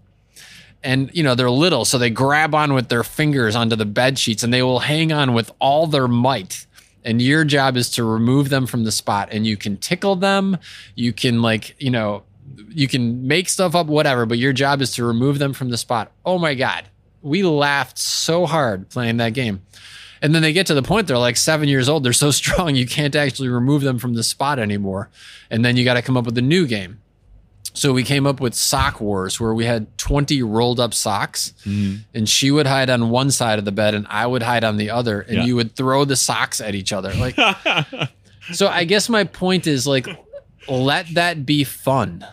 [0.82, 4.20] And you know they're little, so they grab on with their fingers onto the bed
[4.20, 6.64] sheets, and they will hang on with all their might.
[7.02, 10.58] And your job is to remove them from the spot, and you can tickle them,
[10.94, 12.22] you can like you know,
[12.68, 14.26] you can make stuff up, whatever.
[14.26, 16.12] But your job is to remove them from the spot.
[16.24, 16.84] Oh my god,
[17.22, 19.62] we laughed so hard playing that game.
[20.22, 22.02] And then they get to the point they're like seven years old.
[22.02, 25.10] They're so strong you can't actually remove them from the spot anymore.
[25.50, 27.00] And then you got to come up with a new game.
[27.74, 31.96] So we came up with sock wars where we had 20 rolled up socks mm-hmm.
[32.14, 34.78] and she would hide on one side of the bed and I would hide on
[34.78, 35.44] the other and Yeah.
[35.44, 37.12] you would throw the socks at each other.
[37.12, 37.36] Like
[38.52, 40.08] So I guess my point is like
[40.68, 42.26] let that be fun.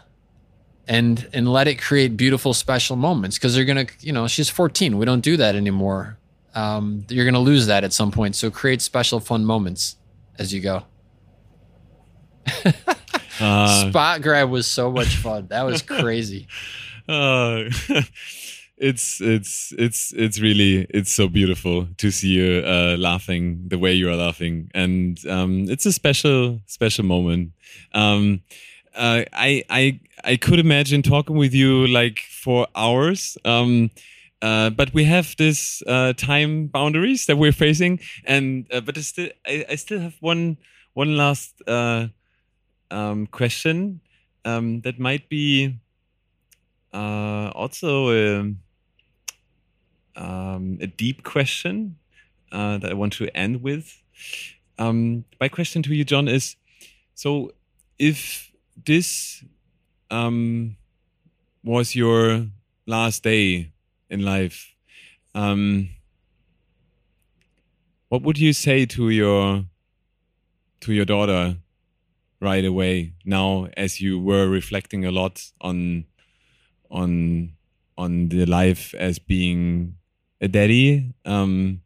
[0.86, 4.50] And and let it create beautiful special moments because they're going to, you know, she's
[4.50, 4.98] 14.
[4.98, 6.18] We don't do that anymore.
[6.56, 8.36] Um, you're going to lose that at some point.
[8.36, 9.96] So create special fun moments
[10.38, 10.84] as you go.
[13.40, 15.48] Uh, Spot grab was so much fun.
[15.48, 16.48] That was crazy.
[17.10, 17.64] uh,
[18.78, 23.94] it's it's it's it's really it's so beautiful to see you uh, laughing the way
[23.94, 27.54] you are laughing, and um, it's a special special moment.
[27.94, 28.42] Um,
[28.96, 33.38] uh, I I I could imagine talking with you like for hours.
[33.46, 33.92] Um,
[34.42, 39.02] uh, but we have this uh, time boundaries that we're facing, and uh, but I
[39.02, 40.58] still I, I still have one
[40.94, 42.08] one last uh,
[42.92, 44.02] um, question
[44.46, 45.80] um, that might be
[46.94, 48.54] uh, also a,
[50.16, 51.98] um, a deep question
[52.52, 54.02] uh, that I want to end with.
[54.78, 56.56] Um, my question to you, John, is
[57.16, 57.54] so
[58.00, 58.52] if
[58.86, 59.44] this
[60.14, 60.76] um,
[61.64, 62.48] was your
[62.86, 63.72] last day
[64.10, 64.76] in life,
[65.34, 65.90] um,
[68.10, 69.66] what would you say to your
[70.82, 71.58] to your daughter
[72.40, 76.06] right away now as you were reflecting a lot on
[76.92, 77.54] on
[77.98, 79.96] on the life as being
[80.42, 81.14] a daddy.
[81.26, 81.82] Um,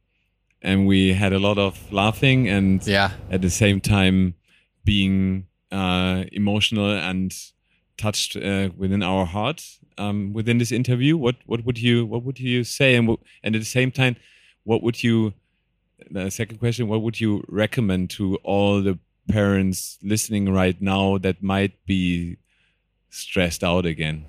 [0.62, 3.12] and we had a lot of laughing and Yeah.
[3.30, 4.34] at the same time
[4.84, 7.32] being uh, emotional and
[7.98, 9.64] touched uh, within our heart
[9.98, 11.18] um, within this interview.
[11.18, 14.16] What what would you what would you say and and at the same time,
[14.64, 15.34] what would you?
[16.12, 21.42] The second question: What would you recommend to all the parents listening right now that
[21.44, 22.38] might be
[23.10, 24.26] stressed out again?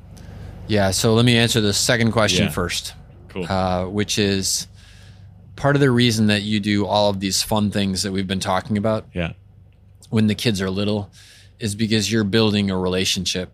[0.66, 0.91] Yeah.
[0.91, 2.51] So let me answer the second question Yeah.
[2.51, 2.95] first,
[3.29, 3.47] Cool.
[3.47, 4.66] uh, which is
[5.57, 8.41] part of the reason that you do all of these fun things that we've been
[8.41, 9.33] talking about yeah.
[10.11, 11.11] when the kids are little
[11.59, 13.53] is because you're building a relationship.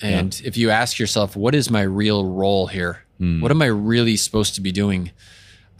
[0.00, 3.04] And if you ask yourself, what is my real role here?
[3.18, 3.40] Hmm.
[3.40, 5.12] What am I really supposed to be doing?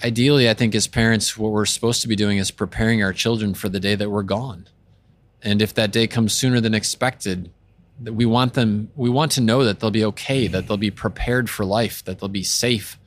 [0.02, 3.54] Ideally, I think as parents, what we're supposed to be doing is preparing our children
[3.54, 4.68] for the day that we're gone.
[5.42, 7.50] And if that day comes sooner than expected,
[8.00, 10.90] that we want them, we want to know that they'll be okay, that they'll be
[10.90, 12.98] prepared for life, that they'll be safe.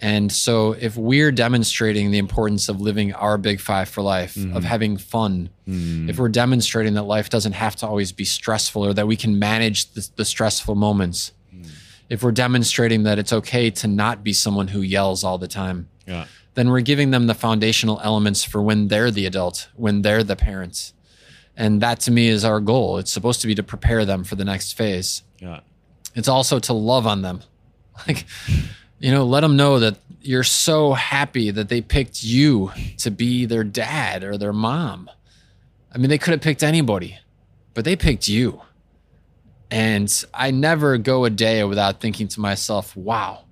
[0.00, 4.42] And so, if we're demonstrating the importance of living our big five for life, of
[4.42, 4.58] mm-hmm.
[4.60, 6.10] having fun, mm-hmm.
[6.10, 9.38] if we're demonstrating that life doesn't have to always be stressful or that we can
[9.38, 11.66] manage the, the stressful moments, mm.
[12.10, 15.88] if we're demonstrating that it's okay to not be someone who yells all the time,
[16.06, 16.26] Yeah.
[16.54, 20.36] then we're giving them the foundational elements for when they're the adult, when they're the
[20.36, 20.92] parents.
[21.56, 22.98] And that to me is our goal.
[22.98, 25.22] It's supposed to be to prepare them for the next phase.
[25.38, 25.60] Yeah.
[26.14, 27.40] It's also to love on them.
[28.06, 28.26] Like,
[28.98, 33.46] you know, let them know that you're so happy that they picked you to be
[33.46, 35.10] their dad or their mom.
[35.92, 37.18] I mean, they could have picked anybody,
[37.74, 38.62] but they picked you.
[39.70, 43.44] And I never go a day without thinking to myself, wow,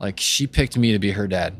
[0.00, 1.54] like she picked me to be her dad.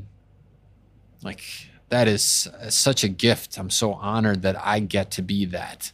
[1.23, 1.43] Like,
[1.89, 3.59] that is such a gift.
[3.59, 5.93] I'm so honored that I get to be that.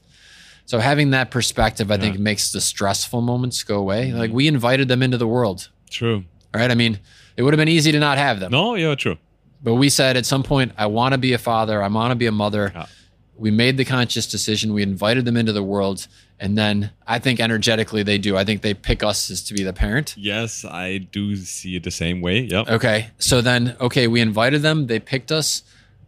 [0.65, 4.13] So having that perspective, I think, makes the stressful moments go away.
[4.13, 4.37] Like mm-hmm.
[4.37, 6.25] we invited them into the world, True.
[6.55, 6.71] Right?
[6.71, 6.99] I mean,
[7.37, 8.75] it would have been easy to not have them, No.
[8.75, 8.95] Yeah.
[8.95, 9.17] True.
[9.63, 11.83] but we said at some point, I want to be a father.
[11.83, 12.73] I want to be a mother.
[12.75, 12.87] Yeah.
[13.37, 14.73] We made the conscious decision.
[14.75, 16.07] We invited them into the world,
[16.39, 18.37] and then I think energetically they do.
[18.37, 20.15] I think they pick us as to be the parent.
[20.19, 22.41] Yes, I do see it the same way.
[22.41, 22.65] Yeah.
[22.69, 23.09] Okay.
[23.19, 24.87] So then, okay, we invited them.
[24.87, 25.63] They picked us.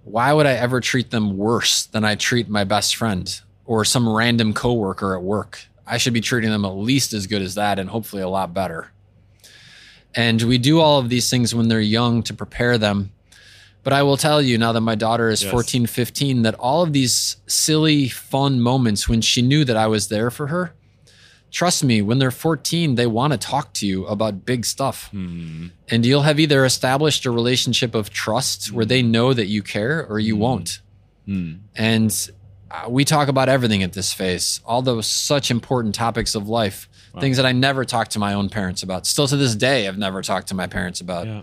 [0.04, 4.06] Why would I ever treat them worse than I treat my best friend or some
[4.08, 5.64] random coworker at work?
[5.86, 8.52] I should be treating them at least as good as that and hopefully a lot
[8.54, 8.90] better.
[10.16, 13.10] And we do all of these things when they're young to prepare them.
[13.82, 15.50] But I will tell you now that my daughter is Yes.
[15.50, 20.08] 14, 15, that all of these silly, fun moments when she knew that I was
[20.08, 20.72] there for her,
[21.50, 25.08] trust me, when they're 14, they want to talk to you about big stuff.
[25.10, 25.68] Hmm.
[25.88, 28.76] And you'll have either established a relationship of trust hmm.
[28.76, 30.40] where they know that you care or you hmm.
[30.40, 30.80] won't.
[31.76, 32.30] And
[32.70, 36.88] uh, we talk about everything at this phase, all those such important topics of life,
[37.20, 39.06] things that I never talked to my own parents about.
[39.06, 41.26] Still to this day, I've never talked to my parents about.
[41.26, 41.42] Yeah.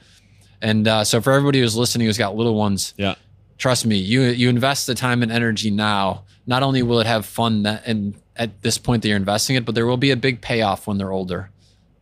[0.61, 3.15] And uh, so, for everybody who's listening who's got little ones, Yeah.
[3.57, 6.23] trust me, you you invest the time and energy now.
[6.45, 9.65] Not only will it have fun that, and at this point that you're investing it,
[9.65, 11.49] but there will be a big payoff when they're older.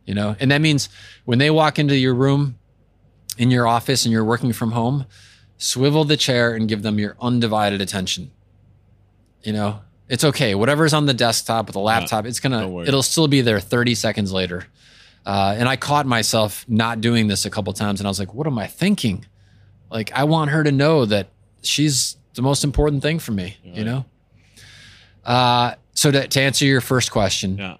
[0.04, 0.88] You know, and that means
[1.24, 2.58] when they walk into your room,
[3.38, 5.06] in your office, and you're working from home,
[5.58, 8.30] swivel the chair and give them your undivided attention.
[9.42, 9.80] You know,
[10.10, 10.54] it's okay.
[10.54, 14.32] Whatever's on the desktop with the laptop, it's gonna it'll still be there 30 seconds
[14.32, 14.66] later.
[15.24, 18.34] Uh, and I caught myself not doing this a couple times, and I was like,
[18.34, 19.24] "What am I thinking?"
[19.90, 21.28] Like, I want her to know that
[21.62, 23.56] she's the most important thing for me.
[23.62, 24.04] You know.
[25.24, 27.76] Uh, so to, to answer your first question, Yeah.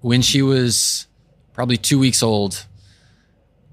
[0.00, 1.06] when she was
[1.52, 2.66] probably two weeks old,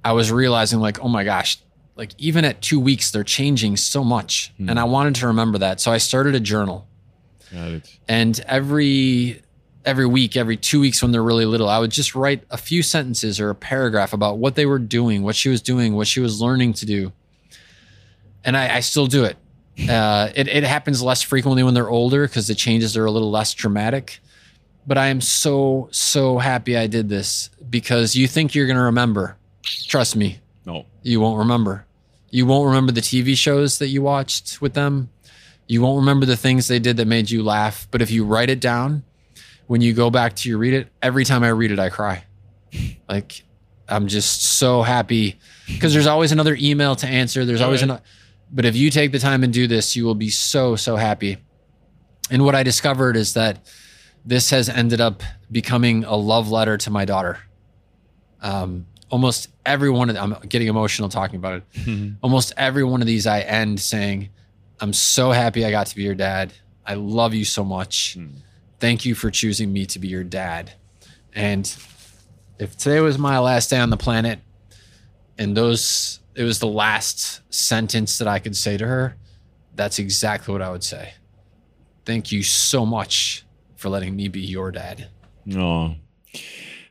[0.05, 1.57] I was realizing like, oh my gosh,
[1.95, 4.53] like even at two weeks, they're changing so much.
[4.59, 5.81] And I wanted to remember that.
[5.81, 6.87] So I started a journal.
[7.51, 7.97] Got it.
[8.07, 9.41] And every
[9.83, 12.83] every week, every two weeks when they're really little, I would just write a few
[12.83, 16.19] sentences or a paragraph about what they were doing, what she was doing, what she
[16.19, 17.11] was learning to do.
[18.43, 19.37] And I, I still do it.
[19.89, 20.47] Uh, it.
[20.47, 24.19] It happens less frequently when they're older because the changes are a little less dramatic.
[24.85, 28.83] But I am so, so happy I did this because you think you're going to
[28.83, 29.37] remember.
[29.63, 30.85] Trust me, No.
[31.03, 31.85] you won't remember.
[32.31, 35.09] You won't remember the TV shows that you watched with them.
[35.67, 37.87] You won't remember the things they did that made you laugh.
[37.91, 39.03] But if you write it down,
[39.67, 42.25] when you go back to you read it, every time I read it, I cry.
[43.07, 43.43] Like
[43.87, 47.45] I'm just so happy because there's always another email to answer.
[47.45, 47.85] There's always right.
[47.85, 48.01] another.
[48.51, 51.37] But if you take the time and do this, you will be so so happy.
[52.29, 53.59] And what I discovered is that
[54.25, 57.39] this has ended up becoming a love letter to my daughter.
[58.41, 61.63] Um, almost every one of I'm getting emotional talking about it.
[62.21, 64.29] Almost every one of these I end saying,
[64.81, 66.53] "I'm so happy I got to be your dad.
[66.85, 68.17] I love you so much.
[68.79, 70.73] Thank you for choosing me to be your dad."
[71.33, 71.73] And
[72.59, 74.39] if today was my last day on the planet
[75.37, 79.17] and those it was the last sentence that I could say to her,
[79.75, 81.13] that's exactly what I would say.
[82.05, 85.09] Thank you so much for letting me be your dad.
[85.55, 85.95] Oh,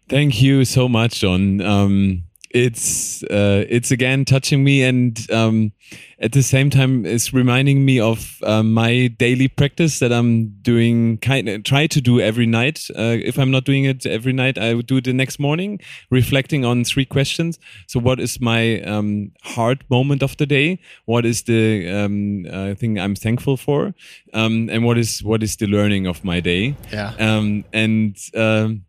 [0.09, 1.61] thank you so much, John.
[1.61, 5.72] Um, it's uh, it's again touching me, and um,
[6.18, 11.18] at the same time, it's reminding me of uh, my daily practice that I'm doing.
[11.18, 12.88] Kind of try to do every night.
[12.90, 15.80] Uh, if I'm not doing it every night, I would do it the next morning,
[16.11, 17.59] reflecting on three questions.
[17.86, 20.80] So, what is my um, hard moment of the day?
[21.07, 23.94] What is the um, uh, thing I'm thankful for?
[24.34, 26.74] Um, and what is what is the learning of my day?
[26.92, 27.14] Yeah.
[27.18, 28.84] Um, and um,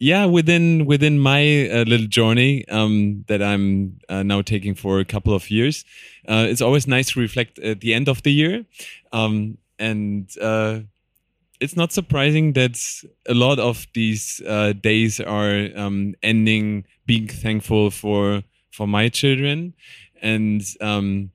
[0.00, 5.04] yeah, within within my uh, little journey um, that I'm uh, now taking for a
[5.04, 5.84] couple of years,
[6.26, 8.64] uh, it's always nice to reflect at the end of the year,
[9.12, 10.80] um, and uh,
[11.60, 12.80] it's not surprising that
[13.28, 19.74] a lot of these uh, days are um, ending being thankful for for my children,
[20.22, 21.30] and um,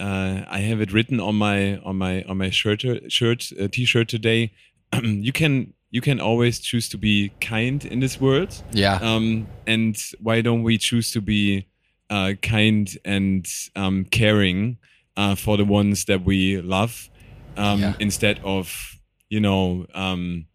[0.00, 4.52] uh, I have it written on my on my on my shirt shirt t-shirt today.
[5.00, 8.62] you can you can always choose to be kind in this world.
[8.72, 8.98] Yeah.
[9.00, 11.66] Um, and why don't we choose to be
[12.08, 14.78] uh, kind and um, caring
[15.16, 17.10] uh, for the ones that we love
[17.58, 17.94] um, Yeah.
[18.00, 20.46] instead of, you know, um,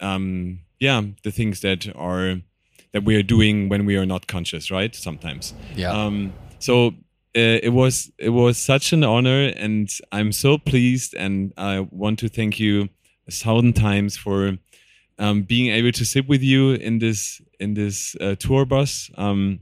[0.00, 2.40] um, yeah, the things that are
[2.92, 4.94] that we are doing when we are not conscious, right?
[4.94, 5.52] Sometimes.
[5.74, 5.90] Yeah.
[5.90, 6.94] Um, so
[7.36, 12.20] uh, it was it was such an honor, and I'm so pleased, and I want
[12.20, 12.88] to thank you
[13.28, 14.58] a thousand times for
[15.18, 19.10] um, being able to sit with you in this in this uh, tour bus.
[19.16, 19.60] Um,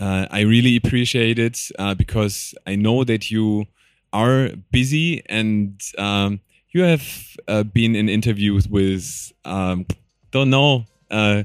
[0.00, 3.66] uh, I really appreciate it uh, because I know that you
[4.12, 6.40] are busy and um,
[6.70, 9.86] you have uh, been in interviews with um,
[10.30, 11.42] don't know uh,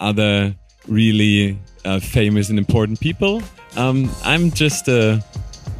[0.00, 0.54] other
[0.86, 3.42] really uh, famous and important people.
[3.76, 5.22] Um, I'm just a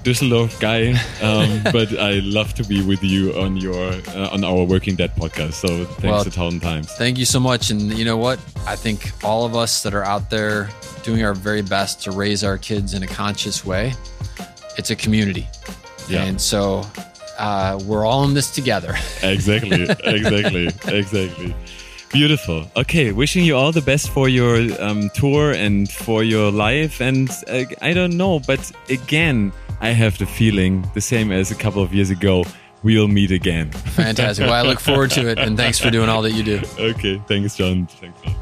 [0.08, 4.64] Düsseldorf guy, um, but I love to be with you on your uh, on our
[4.64, 5.52] Working Dad podcast.
[5.52, 6.90] So thanks Well, a thousand times.
[6.94, 7.68] Thank you so much.
[7.70, 8.38] And you know what?
[8.66, 10.70] I think all of us that are out there
[11.02, 13.92] doing our very best to raise our kids in a conscious way,
[14.78, 15.46] it's a community.
[16.08, 16.24] Yeah.
[16.24, 16.86] And so
[17.38, 18.94] uh, we're all in this together.
[19.22, 21.54] exactly, exactly, exactly.
[22.12, 22.64] Beautiful.
[22.76, 27.02] Okay, wishing you all the best for your um, tour and for your life.
[27.02, 31.54] And uh, I don't know, but again, I have the feeling the same as a
[31.54, 32.44] couple of years ago.
[32.82, 33.70] We'll meet again.
[33.72, 34.46] Fantastic.
[34.46, 35.38] Well, I look forward to it.
[35.38, 36.62] And thanks for doing all that you do.
[36.78, 37.86] Okay, thanks, John.
[37.86, 38.34] Thanks, John.